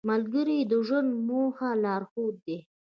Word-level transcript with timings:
ملګری 0.09 0.59
د 0.71 0.73
ژوند 0.87 1.09
د 1.15 1.19
موخو 1.27 1.69
لارښود 1.83 2.35
دی 2.45 2.57